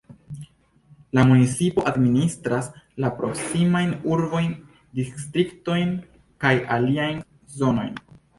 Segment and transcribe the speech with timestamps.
[1.17, 2.69] La municipo administras
[3.05, 4.49] la proksimajn urbojn,
[5.01, 5.93] distriktojn
[6.47, 7.23] kaj aliajn
[7.61, 7.95] zonojn.